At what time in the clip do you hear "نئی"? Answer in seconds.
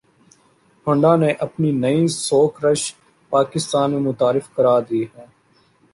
1.83-2.01